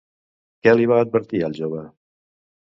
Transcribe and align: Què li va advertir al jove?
Què 0.63 0.73
li 0.79 0.87
va 0.93 0.97
advertir 1.07 1.45
al 1.51 1.55
jove? 1.61 1.85